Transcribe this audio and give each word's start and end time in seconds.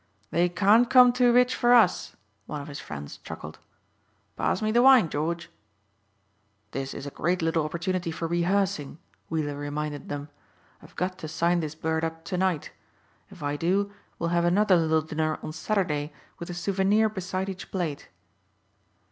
"They 0.31 0.49
can't 0.49 0.89
come 0.89 1.13
too 1.13 1.31
rich 1.31 1.53
for 1.55 1.75
us," 1.75 2.15
one 2.47 2.59
of 2.59 2.67
his 2.69 2.79
friends 2.79 3.17
chuckled. 3.17 3.59
"Pass 4.35 4.59
me 4.59 4.71
the 4.71 4.81
wine, 4.81 5.09
George." 5.09 5.51
"This 6.71 6.95
is 6.95 7.05
a 7.05 7.11
great 7.11 7.43
little 7.43 7.63
opportunity 7.65 8.09
for 8.09 8.25
rehearsing," 8.27 8.97
Weiller 9.29 9.55
reminded 9.55 10.09
them. 10.09 10.29
"I've 10.81 10.95
got 10.95 11.19
to 11.19 11.27
sign 11.27 11.59
this 11.59 11.75
bird 11.75 12.03
up 12.03 12.25
to 12.25 12.37
night. 12.39 12.71
If 13.29 13.43
I 13.43 13.57
do 13.57 13.93
we'll 14.17 14.29
have 14.29 14.43
another 14.43 14.75
little 14.75 15.03
dinner 15.03 15.37
on 15.43 15.53
Saturday 15.53 16.11
with 16.39 16.49
a 16.49 16.55
souvenir 16.55 17.07
beside 17.07 17.47
each 17.47 17.69
plate." 17.71 18.09